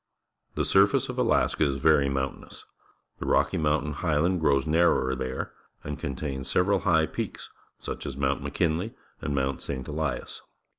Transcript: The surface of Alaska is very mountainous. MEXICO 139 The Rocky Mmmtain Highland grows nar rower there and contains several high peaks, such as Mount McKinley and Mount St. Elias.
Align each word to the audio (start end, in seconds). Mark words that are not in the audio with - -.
The 0.55 0.65
surface 0.65 1.09
of 1.09 1.19
Alaska 1.19 1.63
is 1.63 1.77
very 1.77 2.09
mountainous. 2.09 2.65
MEXICO 3.19 3.19
139 3.19 3.19
The 3.19 3.25
Rocky 3.27 3.57
Mmmtain 3.87 3.93
Highland 3.99 4.39
grows 4.39 4.65
nar 4.65 4.89
rower 4.89 5.13
there 5.13 5.53
and 5.83 5.99
contains 5.99 6.47
several 6.49 6.79
high 6.79 7.05
peaks, 7.05 7.51
such 7.79 8.07
as 8.07 8.17
Mount 8.17 8.41
McKinley 8.41 8.95
and 9.21 9.35
Mount 9.35 9.61
St. 9.61 9.87
Elias. 9.87 10.41